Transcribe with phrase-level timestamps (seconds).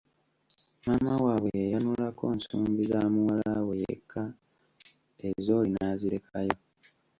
[0.85, 4.23] Maama waabwe yayanulako nsumbi za muwala we yekka
[5.27, 6.55] ez’oli nazirekayo.